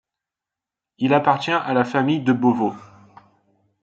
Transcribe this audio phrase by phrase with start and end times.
[0.97, 2.73] Il appartient à la famille de Beauvau.